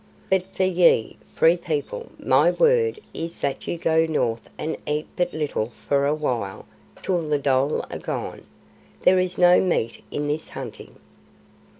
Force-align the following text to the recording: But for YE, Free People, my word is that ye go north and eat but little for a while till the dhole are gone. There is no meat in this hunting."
But 0.31 0.47
for 0.55 0.63
YE, 0.63 1.15
Free 1.31 1.55
People, 1.57 2.11
my 2.17 2.49
word 2.49 2.99
is 3.13 3.37
that 3.37 3.67
ye 3.67 3.77
go 3.77 4.07
north 4.07 4.49
and 4.57 4.75
eat 4.87 5.05
but 5.15 5.31
little 5.31 5.73
for 5.87 6.07
a 6.07 6.15
while 6.15 6.65
till 7.03 7.29
the 7.29 7.37
dhole 7.37 7.85
are 7.91 7.99
gone. 7.99 8.41
There 9.03 9.19
is 9.19 9.37
no 9.37 9.59
meat 9.61 10.03
in 10.09 10.27
this 10.27 10.49
hunting." 10.49 10.95